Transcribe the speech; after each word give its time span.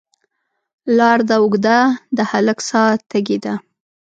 لار 0.97 1.19
ده 1.29 1.35
اوږده، 1.41 1.79
د 2.17 2.19
هلک 2.31 2.57
ساه 2.69 2.91
تږې 3.09 3.37
ده 3.45 3.53